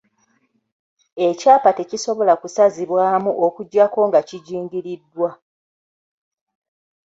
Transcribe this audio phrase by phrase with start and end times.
[1.27, 5.29] Ekyapa tekisobola kusazibwamu okuggyako nga kijingiriddwa.